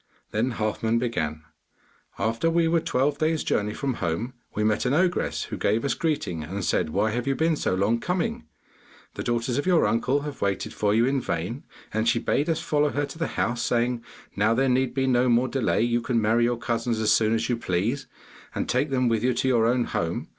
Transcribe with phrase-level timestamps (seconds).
[0.31, 1.43] Then Halfman began:
[2.17, 5.93] 'After we were twelve days' journey from home, we met an ogress, who gave us
[5.93, 8.45] greeting and said, "Why have you been so long coming?
[9.13, 12.61] The daughters of your uncle have waited for you in vain," and she bade us
[12.61, 14.03] follow her to the house, saying,
[14.35, 17.47] "Now there need be no more delay; you can marry your cousins as soon as
[17.47, 18.07] you please,
[18.55, 20.29] and take them with you to your own home."